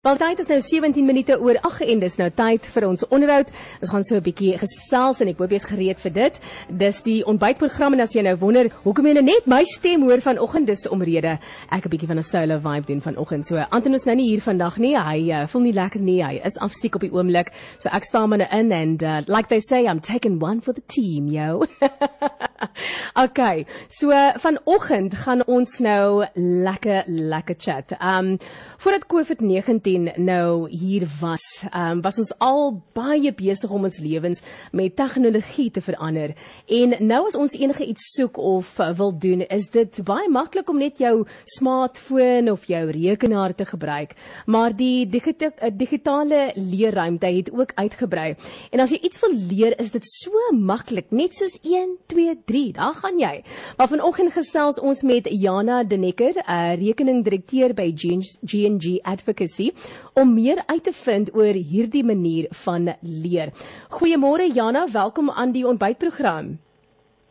[0.00, 3.50] Wel tyd is nou 17 minute oor 8 en dis nou tyd vir ons onderhoud.
[3.84, 6.38] Ons gaan so 'n bietjie gesels en ek hoop jy's gereed vir dit.
[6.68, 10.22] Dis die ontbytprogram en as jy nou wonder hoekom jy nou net my stem hoor
[10.24, 13.46] vanoggend dis omrede ek 'n bietjie van 'n solo vibe doen vanoggend.
[13.46, 14.96] So Anton is nou nie hier vandag nie.
[14.96, 16.24] Hy uh, voel nie lekker nie.
[16.24, 17.52] Hy is afsiek op die oomblik.
[17.76, 20.82] So ek staan maar in and uh, like they say I'm taking one for the
[20.86, 21.66] team, yo.
[23.24, 23.66] okay.
[23.88, 27.96] So vanoggend gaan ons nou lekker lekker chat.
[28.00, 28.36] Um
[28.80, 34.42] voordat COVID-19 2019 nou hier was, um, was ons al baie besig om ons lewens
[34.72, 36.34] met tegnologie te verander.
[36.66, 40.70] En nou as ons enige iets soek of uh, wil doen, is dit baie maklik
[40.70, 44.14] om net jou smartphone of jou rekenaar te gebruik.
[44.46, 48.34] Maar die digita uh, digitale leerruimte het ook uitgebrei.
[48.70, 52.72] En as jy iets wil leer, is dit so maklik, net soos 1 2 3,
[52.76, 53.32] daar gaan jy.
[53.76, 59.70] Maar vanoggend gesels ons met Jana Denecker, 'n uh, rekeningdirekteur by G&G Advocacy
[60.14, 63.52] om meer uit te vind oor hierdie manier van leer.
[63.88, 66.58] Goeiemôre Jana, welkom aan die ontbytprogram.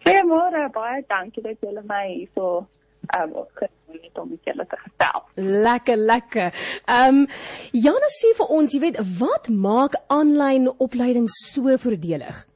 [0.08, 2.68] Goeiemôre, baie dankie dat julle my hierso
[3.10, 3.46] ehm um,
[4.02, 5.24] het om met julle te gestel.
[5.36, 6.54] Lekker, lekker.
[6.86, 7.28] Ehm um,
[7.72, 12.49] Jana sê vir ons, jy weet, wat maak aanlyn opleiding so voordelig?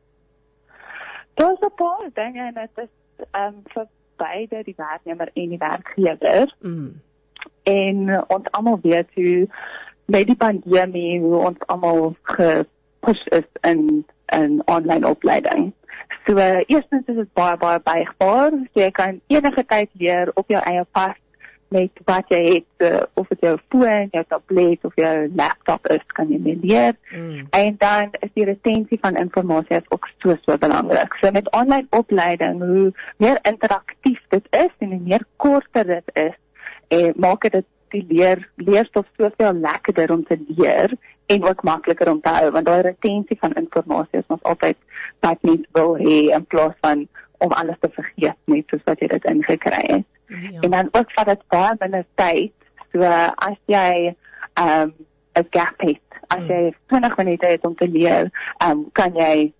[1.33, 5.57] Daar's 'n paar dinge en dit is ehm um, vir beide die werknemer en die
[5.57, 6.55] werkgewer.
[6.61, 7.01] Mm.
[7.63, 9.47] En ons almal weet hoe
[10.05, 15.73] met die pandemie hoe ons almal gepush is in 'n online opleiding.
[16.25, 18.51] So uh, eerstens is dit baie baie buigbaar.
[18.51, 21.15] So, jy kan enige tyd leer op jou eie pas
[21.73, 26.03] met wat jy het uh, of dit jou foon, jou tablet of jou laptop is,
[26.17, 26.95] kan jy mee leer.
[27.09, 27.47] Mm.
[27.57, 31.17] En dan is die retensie van inligting ook so so belangrik.
[31.21, 36.37] So met online opleiding, hoe meer interaktief dit is en hoe meer korter dit is,
[36.87, 40.93] eh, maak dit die leer leerstof soveel lekkerder om te leer
[41.25, 44.77] en ook makliker om te hou want daai retensie van inligting is ons altyd
[45.25, 47.05] wat mens wil hê in plaas van
[47.43, 50.09] om alles te vergeet net soos wat jy dit ingekry het.
[50.27, 50.59] Ja.
[50.59, 52.53] En dan ook vat dit baie minder tyd.
[52.91, 53.01] So
[53.35, 54.15] as jy
[54.59, 54.93] um
[55.33, 56.47] 'n gap het, as hmm.
[56.47, 58.29] jy 20 minute het om te leer,
[58.65, 59.53] um kan jy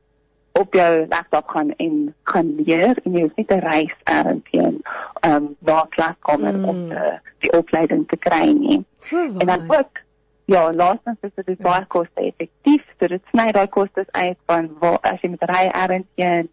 [0.53, 4.81] op jou laptop gaan en gaan leer en jy hoef nie te reis ergens heen
[5.25, 6.65] um waar klas kom mm.
[6.69, 8.83] om te, die opleiding te kry nie.
[8.97, 10.01] So en dan ook
[10.45, 11.89] ja, laastens is dit baie ja.
[11.89, 16.09] koste effektief, so dit sny daai kostes uit van waar as jy met ry ergens
[16.21, 16.49] heen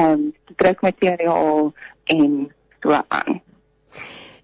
[0.00, 1.72] um druk materiaal
[2.16, 2.36] en
[2.80, 3.42] so aan.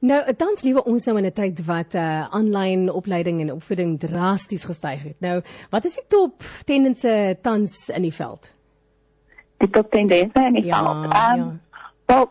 [0.01, 4.65] Nou, tans liewe ons nou in 'n tyd wat uh aanlyn opleiding en opvoeding drasties
[4.65, 5.21] gestyg het.
[5.21, 8.53] Nou, wat is die top tendense tans in die veld?
[9.59, 11.13] die top tendense in die ja, veld.
[11.13, 11.91] Ehm um, ja.
[12.09, 12.31] so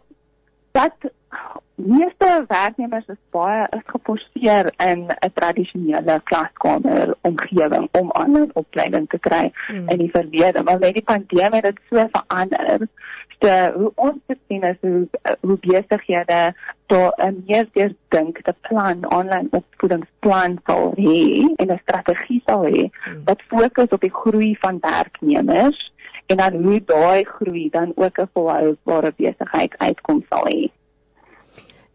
[0.72, 1.12] dat
[1.78, 9.20] meeste werknemers is baie is geforseer in 'n tradisionele klaskamer omgewing om aanlyn opleiding te
[9.20, 9.90] kry hmm.
[9.90, 12.88] in die verlede, maar met die pandemie het dit so verander.
[13.40, 15.08] So hoe ons dit sien is hoe
[15.42, 16.54] hoe besighede
[16.86, 22.66] daar 'n meer deur dink te plan aanlyn opvoedingsplan sal hê en 'n strategie sal
[22.66, 23.22] hê hmm.
[23.26, 25.94] wat fokus op die groei van werknemers
[26.26, 30.70] en dan hoe daai groei dan ook 'n volhoubare besigheid uitkom sal hê.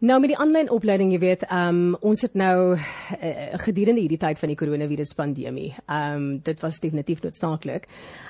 [0.03, 3.29] Nou met die aanlyn opleiding, jy weet, ehm um, ons het nou uh,
[3.63, 5.69] gedurende hierdie tyd van die koronavirus pandemie.
[5.85, 7.87] Ehm um, dit was definitief noodsaaklik.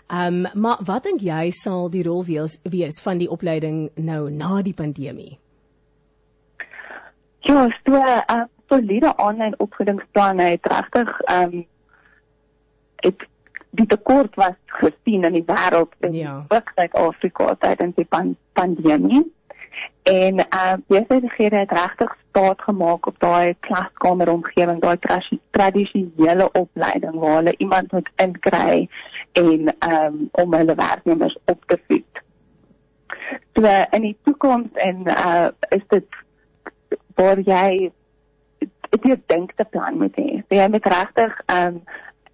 [0.07, 4.29] Ehm um, maar wat dink jy sal die rol wees, wees van die opleiding nou
[4.29, 5.39] na die pandemie?
[7.41, 11.65] Ja, so 'n uh, soliede aanlyn opvoedingsplan het regtig ehm um,
[13.01, 13.29] ek
[13.69, 16.45] die tekort was gesien in die wêreld in ja.
[16.49, 19.25] Suid-Afrika tydens die pan pandemie.
[20.03, 20.73] En uh
[21.07, 24.97] besighede het regtig staat gemaak op daai klaskamer omgewing, daai
[25.51, 28.89] tradisionele opleiding waar hulle iemand moet inkry
[29.31, 32.21] en um om hulle werknemers op te voed.
[33.53, 36.05] So in die toekoms en uh is dit
[37.15, 37.91] waar jy
[38.89, 40.41] dit dink te plan met hê.
[40.47, 41.83] Jy moet regtig um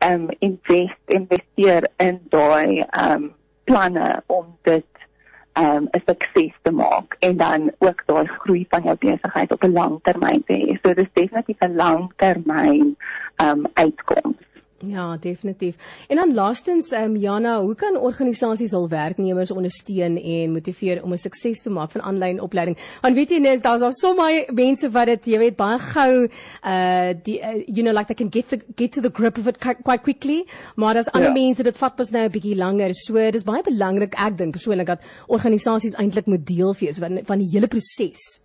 [0.06, 3.34] um invest investeer in daai um
[3.64, 4.99] planne om dit
[5.54, 9.72] um 'n sukses te maak en dan ook daai groei van jou besigheid op 'n
[9.72, 10.80] lang termyn te hê.
[10.82, 12.98] So dis definitief 'n langtermyn
[13.38, 14.49] um uitkoms.
[14.88, 15.76] Ja, definitief.
[16.08, 21.12] En dan laastens, ehm um, Jana, hoe kan organisasies hul werknemers ondersteun en motiveer om
[21.12, 22.78] 'n sukses te maak van aanlyn opleiding?
[23.02, 26.30] Want weet jy net, daar's al so baie mense wat dit, jy weet, baie gou
[26.64, 29.48] uh die uh, you know like they can get the get to the grip of
[29.48, 30.46] it quite quickly,
[30.76, 31.42] maar as ander ja.
[31.42, 32.94] mense dit vat pas nou 'n bietjie langer.
[32.94, 37.38] So dis baie belangrik ek dink persoonlik dat organisasies eintlik moet deel wees van van
[37.38, 38.42] die hele proses.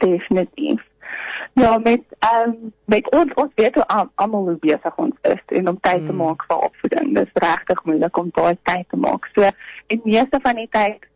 [0.00, 0.80] Definitief.
[1.60, 5.68] Ja, met ehm um, met ons ons weet hoe almal hoe besig ons is en
[5.68, 6.16] om tyd te mm.
[6.16, 7.14] maak vir opvoeding.
[7.16, 9.28] Dis regtig moeilik om daai tyd te maak.
[9.32, 9.48] So
[9.86, 11.06] en meeste van die tyd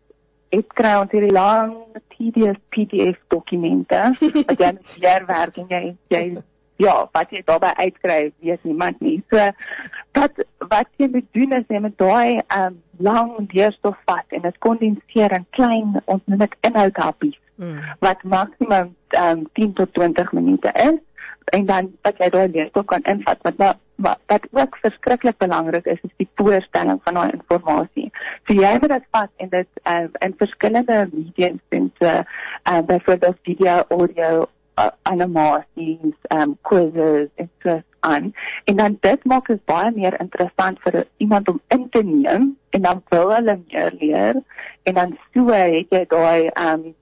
[0.56, 1.74] het kry ons hierdie lang
[2.14, 4.00] tedious PDF dokumente
[4.48, 6.24] wat jy weer werk en jy jy
[6.80, 9.18] ja, wat jy daarbey uitkry, weet niemand nie.
[9.28, 9.50] So
[10.16, 10.40] wat
[10.72, 15.36] wat jy moet doen is jy moet daai um lang deurstof vat en dit kondenseer
[15.36, 17.94] in klein ons noem dit inhoudhappies mm.
[18.04, 20.98] wat maksimum um 10 tot 20 minute is
[21.44, 25.98] en dan wat jy daai deurstof kan invat wat wat wat ook verskriklik belangrik is
[26.02, 28.12] is die voorstelling van daai inligting.
[28.46, 32.22] So jy moet dit vat en dit um, in verskillende mediums doen so
[32.72, 34.46] um, byvoorbeeld video, audio
[34.78, 38.32] uh, animasies, um quizzes en so aan.
[38.64, 42.82] En dan dit maak dit baie meer interessant vir iemand om in te neem en
[42.82, 44.40] dan wil hulle meer leer
[44.82, 46.94] en dan so het jy daai um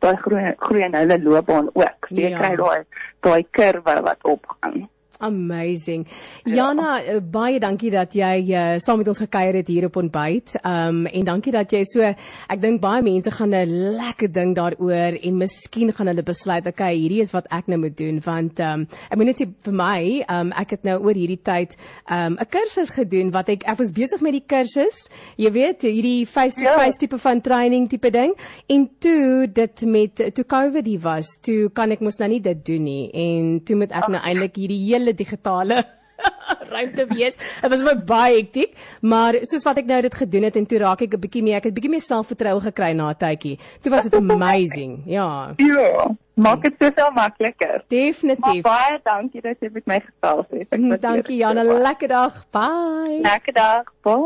[0.00, 2.08] daai groei groei in hulle loopbaan ook.
[2.08, 2.38] Jy ja.
[2.38, 2.80] kry daai
[3.26, 4.88] daai kurwe wat opgaan.
[5.20, 6.06] Amazing.
[6.44, 6.54] Ja.
[6.54, 7.20] Jana, ja.
[7.20, 10.54] baie dankie dat jy uh, saam met ons gekuier het hier op ontbyt.
[10.64, 15.18] Um en dankie dat jy so ek dink baie mense gaan 'n lekker ding daaroor
[15.20, 18.86] en miskien gaan hulle besluit, okay, hierdie is wat ek nou moet doen want um
[19.10, 21.76] ek moet net sê vir my, um ek het nou oor hierdie tyd
[22.08, 25.08] um 'n kursus gedoen wat ek ek was besig met die kursus.
[25.36, 27.00] Jy weet, hierdie face to face ja.
[27.04, 28.32] tipe van training tipe ding
[28.68, 32.84] en toe dit met toe COVID was, toe kan ek mos nou nie dit doen
[32.84, 35.84] nie en toe moet ek nou eintlik hierdie hele hele digitale
[36.70, 37.36] ruimte wees.
[37.62, 40.78] Dit was my baie hektiek, maar soos wat ek nou dit gedoen het en toe
[40.82, 43.58] raak ek 'n bietjie meer, ek het bietjie meer selfvertroue gekry na 'n tydjie.
[43.82, 45.02] Toe was dit amazing.
[45.06, 45.54] Ja.
[45.56, 46.10] Ja.
[46.40, 47.84] Maak dit soveel makliker.
[47.88, 48.62] Definitief.
[48.62, 51.00] Maar baie dankie dat jy met my gesels het.
[51.02, 52.44] Dankie Jana, lekker dag.
[52.50, 53.20] Bye.
[53.20, 53.84] Lekker dag.
[54.02, 54.20] Bye.